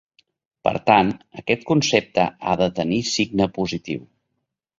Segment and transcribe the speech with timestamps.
[0.67, 4.03] Per tant, aquest concepte ha de tenir signe positiu.